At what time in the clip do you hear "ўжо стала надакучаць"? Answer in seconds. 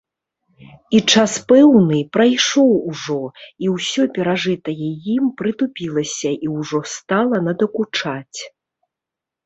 6.59-8.39